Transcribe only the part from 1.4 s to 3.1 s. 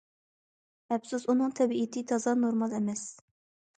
تەبىئىتى تازا نورمال ئەمەس.